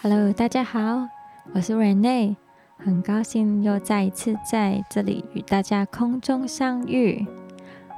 [0.00, 1.08] Hello，大家好，
[1.52, 2.36] 我是 Rene，
[2.76, 7.26] 很高兴又再一次在这里与大家空中相遇。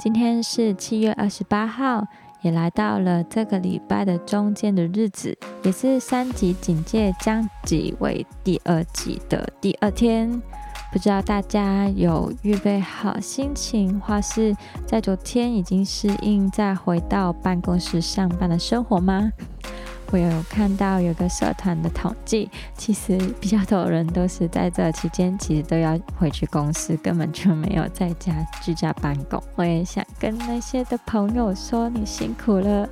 [0.00, 2.04] 今天是七月二十八号，
[2.42, 10.42] 也来到了这个礼拜的中间的日子，也是三级警戒将即为第二级的第二天。
[10.92, 14.52] 不知道大家有预备好心情，或是
[14.84, 19.30] 在昨天已经适应再回到办公室上班的生活吗？
[20.14, 28.32] 我有看到有个社团的统计，其实比较多人都是在这期间，其实都要回去公司，根本就没有在家
[28.62, 29.42] 居家办公。
[29.56, 32.88] 我也想跟那些的朋友说，你辛苦了。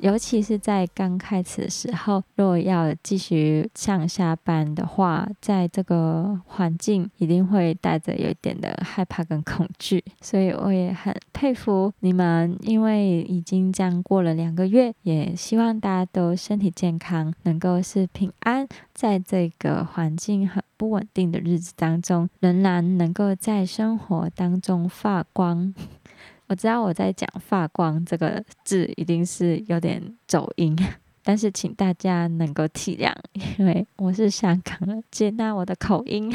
[0.00, 25.74] 尤其是在刚开始的时候，若要继续上下班的话，在这个环境一定会带着有一点的害怕跟恐惧，所以我也很佩服你们，因为已经这样过了两个月，也希望大家都身体健康，能够是平安，在这个环境很不稳定的日子当中，仍然能够在生活当中发光。
[26.48, 30.76] 我知道我在讲“发光”这个字，一定是有点走音。
[31.22, 33.12] 但是请大家能够体谅，
[33.58, 36.34] 因为我是香港人，接纳我的口音，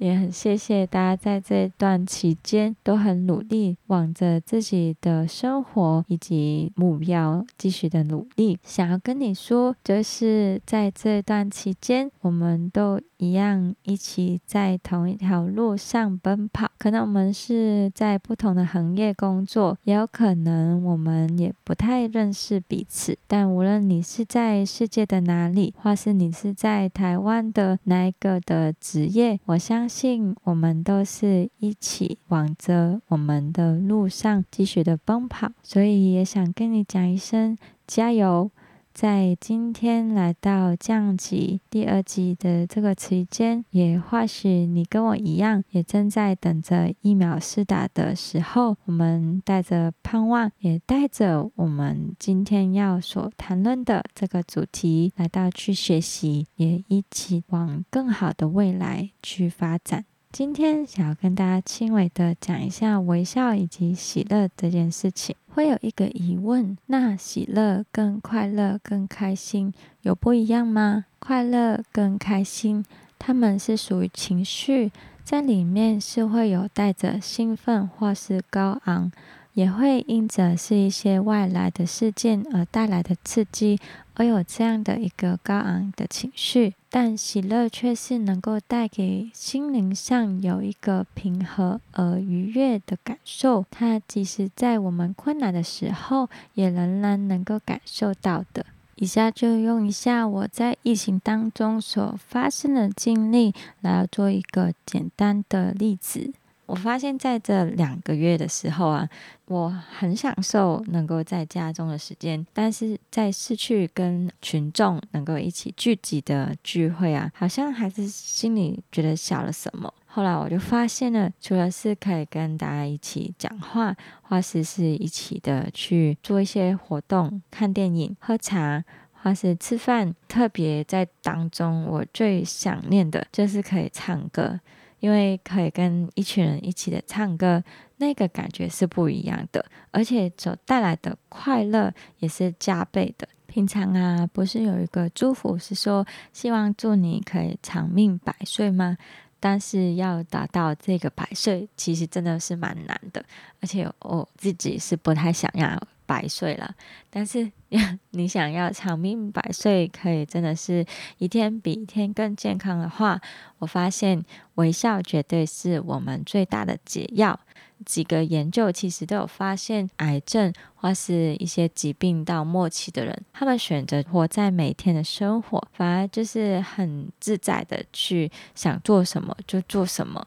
[0.00, 8.58] 也很谢谢大家在这段期间都很努力，往着自己的生活以及目标继续的努力。
[8.64, 16.70] 想要跟你说，就是在这段期间，我们都一样一起在同一条路上奔跑。
[16.78, 24.24] 可能我们是在不同的行业工作，也有可能我们也不太认识彼此，但无论你是。
[24.30, 38.52] 在世界的哪里，或是你是在台湾的哪一个的职业，我相信我们都是一起往着我们的路上继续的奔跑，所以也想跟你讲一声加油。
[38.92, 48.76] 在今天来到降级第二季的这个期间，也或许你跟我一样，也正在等着疫苗施打的时候。
[48.84, 60.04] 我们带着盼望，也带着我们今天要所谈论的这个主题来到去学习，也一起往更好的未来去发展。
[60.32, 71.06] 今天想要跟大家轻微的讲一下微笑以及喜乐这件事情，会有一个疑问：那喜乐跟快乐、跟开心有不一样吗？
[71.18, 72.84] 快乐跟开心，
[73.18, 74.92] 他们是属于情绪，
[75.24, 79.10] 在里面是会有带着兴奋或是高昂。
[79.54, 83.78] 也会因着是一些外来的事件而带来的刺激，
[84.14, 86.74] 而有这样的一个高昂的情绪。
[86.92, 93.64] 但喜乐却是能够带给心灵上有一个平和而愉悦的感受。
[93.70, 98.66] 它即使在我们困难的时候，也仍然能够感受到的。
[98.96, 106.32] 以下就用一下我在疫情当中所发生的经历来做一个简单的例子。
[106.70, 109.08] 我发现在这两个月的时候啊，
[109.46, 119.92] 我很享受能够在家中的时间，但是在失去跟群众能够一起聚集的聚会啊，好像还是心里觉得少了什么。
[120.06, 128.84] 后来我就发现了，除了是可以跟大家一起讲话，或是是一起的去做一些活动、看电影、喝茶，
[129.22, 134.60] 或是吃饭，特别在当中，我最想念的就是可以唱歌。
[135.00, 137.62] 因为可以跟一群人一起的唱歌，
[137.96, 143.28] 那个感觉是不一样的，而且所带来的快乐也是加倍的。
[143.46, 148.96] 平常啊，不是有一个祝福是说希望祝你可以长命百岁吗？
[149.40, 153.24] 但是要达到这个百岁，其实真的是蛮难的，
[153.60, 155.82] 而且我自己是不太想要。
[156.10, 156.74] 百岁了，
[157.08, 157.48] 但是
[158.10, 160.84] 你想要长命百岁，可以真的是
[161.18, 163.20] 一天比一天更健康的话，
[163.60, 164.24] 我发现
[164.56, 167.38] 微笑绝对是我们最大的解药。
[167.86, 180.26] 几个研究其实都有发现，癌症或是一些疾病到末期的人，他们选择活在每天的生活，反而就是很自在的去想做什么就做什么。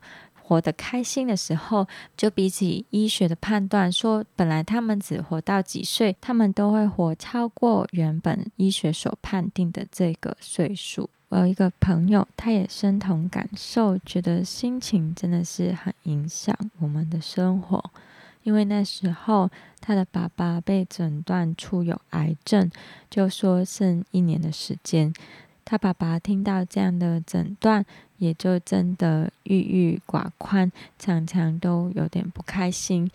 [0.53, 11.09] 活得开心的时候，就比起医学的判断说，本来他们只活到几岁，他们都会活超过原本医学所判定的这个岁数。
[11.29, 17.83] 我有一个朋友，他也深同感受，觉得心情真的是很影响我们的生活。
[18.43, 22.69] 因为那时候他的爸爸被诊断出有癌症，
[23.09, 25.11] 就说剩一年的时间。
[25.65, 27.85] 他爸爸听到这样的诊断，
[28.17, 33.09] 也就真的郁郁寡欢，常常都有点不开心。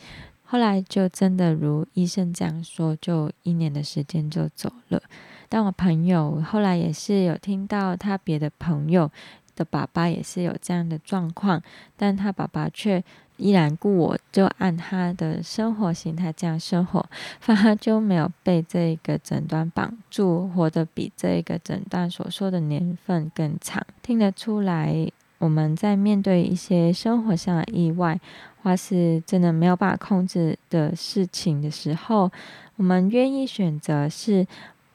[0.45, 5.03] 后来就真的如医生这样说，就一年的时间就走了。
[5.49, 9.11] 但我朋友后来也是有听到他别的朋友
[9.55, 11.63] 的爸爸也是有这样的状况，
[11.97, 13.03] 但他爸爸却
[13.39, 17.05] 依然故我，就按他的生活形态这样生活，
[17.41, 23.83] 反而就没有被这个诊断绑住，活得比这个诊断所说的年份更长。
[24.03, 28.21] 听得出来，我们在面对一些生活上的意外，
[28.63, 32.31] 或是真的没有办法控制的事情的时候，
[32.77, 34.47] 我们愿意选择是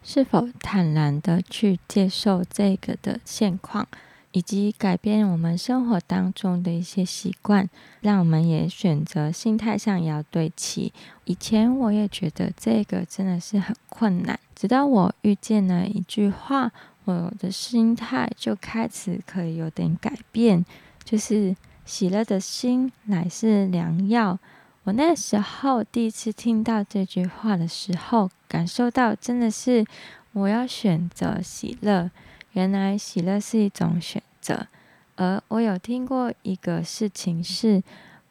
[0.04, 3.88] 是否坦然的去接受这个的现况。
[4.33, 7.69] 以及改变我们生活当中的一些习惯，
[8.01, 10.91] 让我们也选择心态上也要对齐。
[11.25, 16.71] 以前我也觉得这个真的是很困难，直到我遇见了一句话，
[17.06, 20.65] 我的心态就开始可以有点改变，
[21.03, 24.39] 就是喜乐的心乃是良药。
[24.85, 29.85] 我那时候第一次听到这句话的时候，感受到真的是
[30.31, 32.09] 我要选择喜乐。
[32.53, 34.67] 原来喜乐是一种选择，
[35.15, 37.83] 而我有听过一个事情是，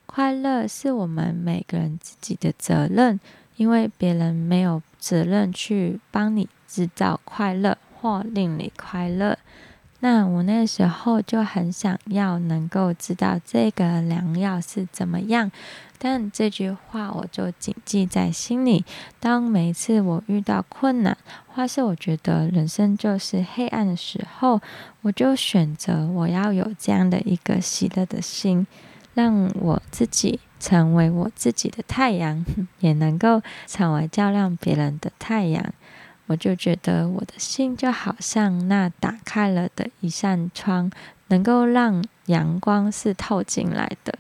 [0.07, 3.19] 快乐是我们每个人自己的责任，
[3.57, 9.37] 因为别人没有责任去帮你制造快乐或令你快乐。
[10.05, 15.49] 那我那时候就很想要能够知道这个良药是怎么样，
[15.97, 18.85] 但这句话我就谨记在心里。
[19.21, 21.17] 当每一次我遇到困难，
[21.47, 24.61] 或是我觉得人生就是黑暗的时候，
[25.03, 28.67] 我就选择我要有这样的一个喜乐的心，
[29.15, 32.45] 让我自己成为我自己的太阳，
[32.81, 35.73] 也能够成为照亮别人的太阳。
[36.27, 40.91] 我就觉得我的心就好像那打开了的一扇窗，
[41.29, 44.15] 能够让阳光是透进来的。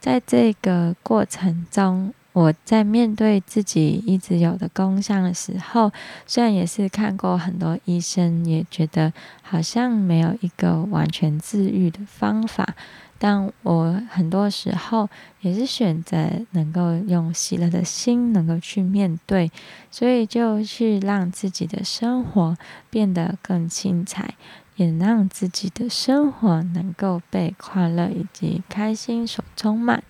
[0.00, 5.92] 在这个过程中，我在面对自己一直有的功效的时候，
[6.26, 9.12] 虽然也是看过很多医生，也觉得
[9.42, 12.74] 好像没有一个完全治愈的方法。
[13.24, 15.08] 但我很多时候
[15.42, 19.48] 也是选择能够用喜乐的心能够去面对，
[19.92, 22.56] 所以就去让自己的生活
[22.90, 24.34] 变得更精彩，
[24.74, 30.02] 也让自己的生活能够被快乐以及开心所充满。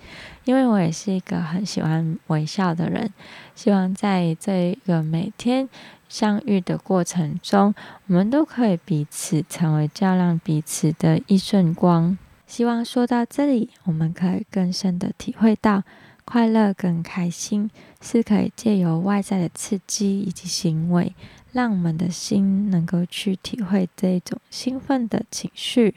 [0.44, 3.12] 因为我也是一个很喜欢微笑的人，
[3.54, 5.68] 希望在这个每天
[6.08, 7.74] 相遇的过程中，
[8.06, 12.16] 我们都可以彼此成为照亮彼此的一瞬光。
[12.52, 15.84] 希望说到这里，我们可以更深的体会到，
[16.26, 17.70] 快乐跟开心
[18.02, 21.14] 是可以借由外在的刺激以及行为，
[21.52, 25.94] 让我们的心能够去体会这种兴奋的情绪。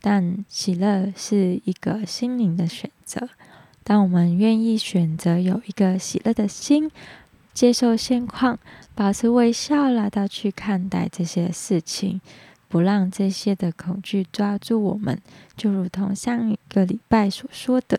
[0.00, 3.28] 但喜乐是一个心灵的选择。
[3.82, 6.88] 当我们愿意选择有一个喜乐的心，
[7.52, 8.60] 接受现况，
[8.94, 12.20] 保持微笑来到去看待这些事情。
[12.68, 15.20] 不让这些的恐惧抓住我们，
[15.56, 17.98] 就如同上一个礼拜所说的，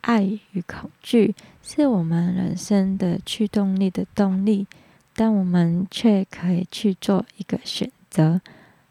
[0.00, 4.66] 爱与恐惧是我们人生的驱动力的动力，
[5.14, 8.40] 但我们却可以去做一个选择，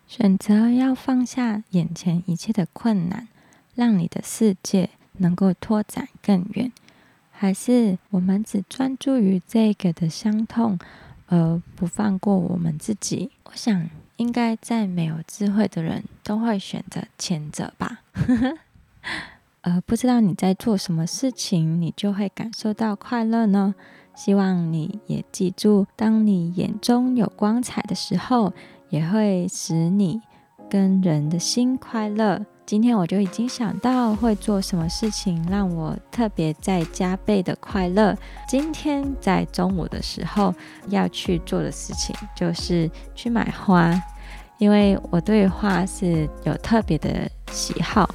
[0.08, 3.28] 选择要放下眼前一切的困难，
[3.76, 6.72] 让你的世界能够拓展更远，
[7.32, 10.80] 还是我们只专注于这个的伤痛，
[11.28, 13.32] 而不放过我们自己？
[13.44, 13.90] 我想。
[14.18, 18.02] 应该在没有智慧的人都会选择前者吧。
[19.62, 23.74] 呃，不知道你在做什么事情，你就会感受到快乐呢？
[24.16, 28.54] 希望你也记住，当你眼中有光彩的时候，
[28.90, 30.22] 也会使你
[30.70, 32.46] 跟人的心快乐。
[32.68, 38.14] 今天我就已经想到会做什么事情让我特别再加倍的快乐。
[38.46, 40.54] 今天在中午的时候
[40.90, 43.98] 要去做的事情就是去买花，
[44.58, 48.10] 因为我对花是有特别的喜好，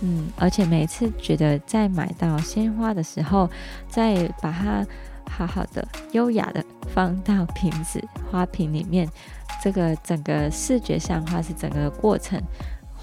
[0.00, 3.48] 嗯，而且每次觉得在买到鲜花的时候，
[3.88, 4.84] 再把它
[5.30, 9.08] 好好的、优雅的放到瓶子、花瓶里面，
[9.62, 12.42] 这个整个视觉上或是整个过程。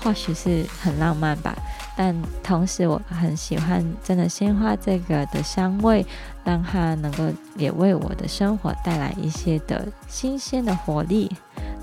[0.02, 1.56] 或许是很浪漫吧，
[1.98, 6.06] 但同时我很喜欢真的鲜花这个的香味，
[6.44, 7.26] 让它能够
[7.56, 11.30] 也为我的生活带来一些的新鲜的活力，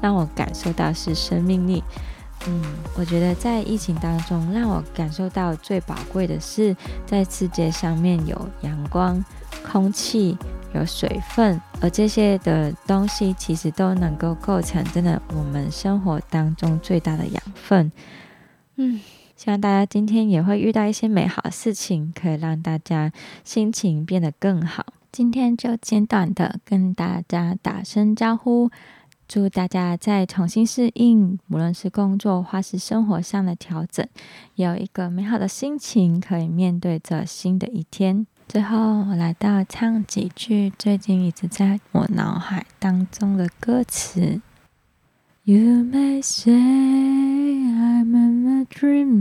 [0.00, 1.84] 让我感受到是生命力。
[2.46, 2.62] 嗯，
[2.96, 9.24] 我觉得在疫情当中，让我感受到最宝贵的是在世界上面有阳光、
[9.70, 10.36] 空气。
[10.76, 17.90] 有水分，而这些的东西其实都能够构成真的我们生活当中最大的养分。
[18.76, 19.00] 嗯，
[19.36, 23.10] 希望大家今天也会遇到一些美好的事情，可以让大家
[23.42, 24.84] 心情变得更好。
[25.10, 28.70] 今天就简短的跟大家打声招呼，
[29.26, 34.06] 祝大家在重新适应，无论是工作或是生活上的调整，
[34.56, 38.26] 有一个美好的心情，可以面对着新的一天。
[38.48, 38.78] 最后，
[39.10, 44.40] 我来到唱几句最近一直在我脑海当中的歌词。
[45.42, 49.20] You may say I'm a dreamer,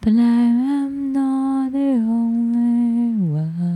[0.00, 3.70] but I am not the only one.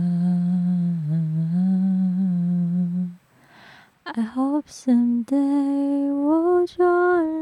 [4.03, 7.34] I hope someday we'll join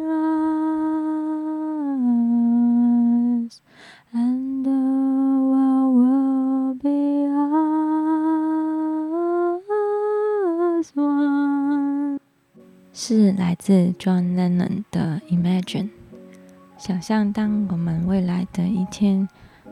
[13.63, 15.87] 自 John Lennon 的 Imagine。
[16.77, 19.29] 想象当我们未来的一天，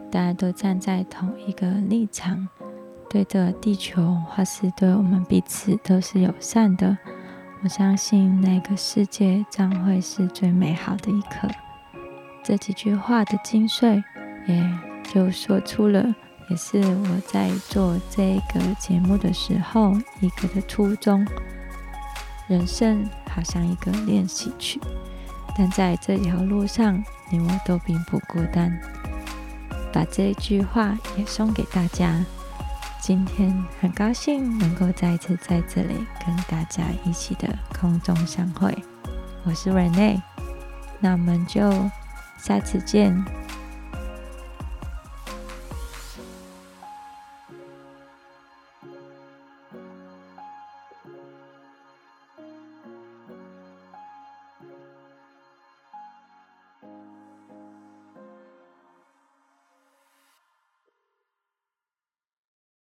[0.10, 2.48] 大家都站在同一个立场，
[3.10, 6.98] 对着地球，或是对我们彼此都是友善的。
[7.64, 11.50] 我相信那个世界将会是最美好的一刻。
[12.42, 14.02] 这几句话的精髓，
[14.48, 16.16] 也就说出了，
[16.50, 21.28] 也是我在做这个节目的时候一个的初衷。
[22.48, 24.80] 人生好像一个练习曲。
[25.58, 28.72] 但在这条路上，你我都并不孤单。
[29.94, 32.24] 把这句话也送给大家。
[33.02, 35.96] 今天很高兴能够再次在这里
[36.26, 38.74] 跟大家一起的空中相会。
[39.44, 40.22] 我是 Rene，
[41.00, 41.72] 那我们就
[42.38, 43.41] 下次见。